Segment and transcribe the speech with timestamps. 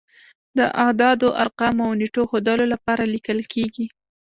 [0.57, 3.85] د اعدادو، ارقامو او نېټو د ښودلو لپاره لیکل کیږي.